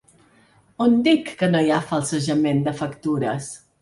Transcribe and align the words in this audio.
On 0.85 0.95
dic 1.07 1.29
que 1.41 1.49
no 1.51 1.63
hi 1.67 1.69
ha 1.75 1.83
falsejament 1.91 2.67
de 2.69 2.75
factures? 2.81 3.53